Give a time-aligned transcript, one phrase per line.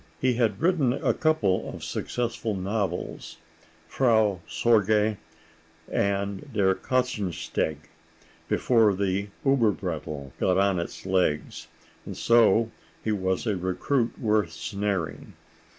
[0.19, 3.37] He had written a couple of successful novels,
[3.87, 5.17] "Frau Sorge"
[5.91, 7.77] and "Der Katzensteg,"
[8.49, 11.67] before the Uberbrettl' got on its legs,
[12.03, 12.71] and so
[13.03, 15.33] he was a recruit worth snaring.